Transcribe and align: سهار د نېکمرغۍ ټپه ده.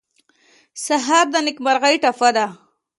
سهار 0.85 1.25
د 1.33 1.35
نېکمرغۍ 1.45 1.95
ټپه 2.03 2.29
ده. 2.35 2.45